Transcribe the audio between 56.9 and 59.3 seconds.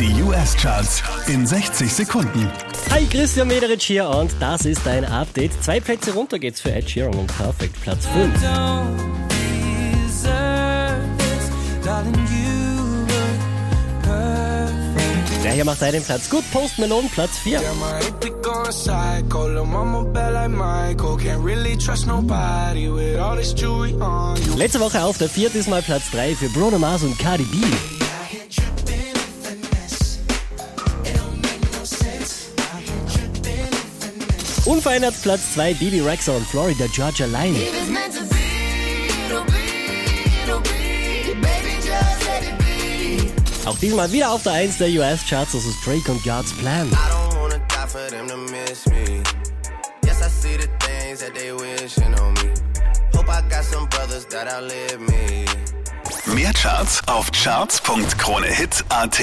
auf charts.kronehit.at